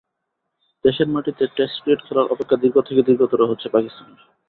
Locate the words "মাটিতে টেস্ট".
1.07-1.77